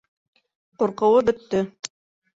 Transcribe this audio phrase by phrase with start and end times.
[0.83, 1.65] Ҡурҡыуы бөттө.